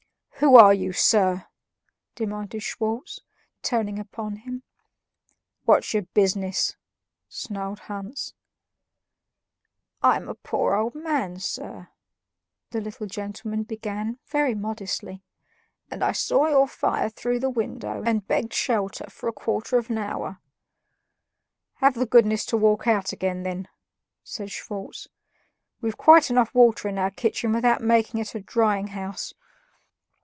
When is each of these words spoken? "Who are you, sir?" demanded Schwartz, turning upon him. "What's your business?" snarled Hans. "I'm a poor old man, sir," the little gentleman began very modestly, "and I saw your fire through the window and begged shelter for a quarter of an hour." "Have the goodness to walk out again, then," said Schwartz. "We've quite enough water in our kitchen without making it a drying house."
"Who 0.43 0.55
are 0.55 0.73
you, 0.73 0.91
sir?" 0.91 1.45
demanded 2.15 2.63
Schwartz, 2.63 3.21
turning 3.61 3.99
upon 3.99 4.37
him. 4.37 4.63
"What's 5.65 5.93
your 5.93 6.01
business?" 6.01 6.75
snarled 7.29 7.81
Hans. 7.81 8.33
"I'm 10.01 10.27
a 10.27 10.33
poor 10.33 10.73
old 10.73 10.95
man, 10.95 11.37
sir," 11.39 11.89
the 12.71 12.81
little 12.81 13.05
gentleman 13.05 13.61
began 13.61 14.17
very 14.25 14.55
modestly, 14.55 15.21
"and 15.91 16.03
I 16.03 16.11
saw 16.11 16.47
your 16.47 16.67
fire 16.67 17.09
through 17.09 17.39
the 17.39 17.51
window 17.51 18.01
and 18.03 18.27
begged 18.27 18.51
shelter 18.51 19.11
for 19.11 19.29
a 19.29 19.33
quarter 19.33 19.77
of 19.77 19.91
an 19.91 19.99
hour." 19.99 20.39
"Have 21.75 21.93
the 21.93 22.07
goodness 22.07 22.47
to 22.47 22.57
walk 22.57 22.87
out 22.87 23.13
again, 23.13 23.43
then," 23.43 23.67
said 24.23 24.49
Schwartz. 24.49 25.07
"We've 25.81 25.97
quite 25.97 26.31
enough 26.31 26.51
water 26.55 26.87
in 26.87 26.97
our 26.97 27.11
kitchen 27.11 27.53
without 27.53 27.81
making 27.83 28.19
it 28.19 28.33
a 28.33 28.39
drying 28.39 28.87
house." 28.87 29.35